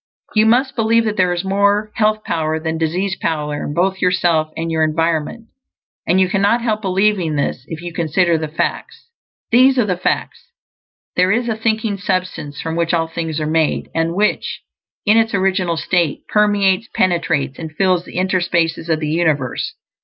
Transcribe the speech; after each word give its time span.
_You 0.33 0.47
must 0.47 0.75
believe 0.75 1.05
that 1.05 1.15
there 1.15 1.31
is 1.31 1.43
more 1.43 1.91
health 1.93 2.23
power 2.23 2.59
than 2.59 2.79
disease 2.79 3.15
power 3.17 3.63
in 3.63 3.75
both 3.75 4.01
yourself 4.01 4.49
and 4.57 4.71
your 4.71 4.83
environment; 4.83 5.45
and 6.07 6.19
you 6.19 6.27
cannot 6.27 6.63
help 6.63 6.81
believing 6.81 7.35
this 7.35 7.65
if 7.67 7.83
you 7.83 7.93
consider 7.93 8.35
the 8.35 8.47
facts. 8.47 9.09
These 9.51 9.77
are 9.77 9.85
the 9.85 9.95
facts: 9.95 10.43
_There 11.15 11.31
is 11.37 11.47
a 11.47 11.55
Thinking 11.55 11.97
Substance 11.99 12.59
from 12.59 12.75
which 12.75 12.95
all 12.95 13.09
things 13.09 13.39
are 13.39 13.45
made, 13.45 13.89
and 13.93 14.15
which, 14.15 14.61
in 15.05 15.17
its 15.17 15.35
original 15.35 15.77
state, 15.77 16.23
permeates, 16.27 16.87
penetrates, 16.95 17.59
and 17.59 17.71
fills 17.71 18.03
the 18.03 18.17
interspaces 18.17 18.89
of 18.89 19.01
the 19.01 19.07
universe. 19.09 19.75